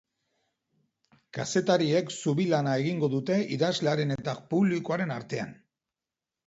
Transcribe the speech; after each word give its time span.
Kazetariek 1.37 2.09
zubi 2.15 2.47
lana 2.55 2.73
egingo 2.81 3.13
dute 3.17 3.39
idazlearen 3.59 4.17
eta 4.19 4.37
publikoaren 4.57 5.19
artean. 5.21 5.55